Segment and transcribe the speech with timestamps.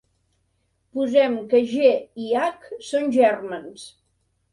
[0.99, 1.91] Posem que "g"
[2.29, 3.85] i "h" són gèrmens.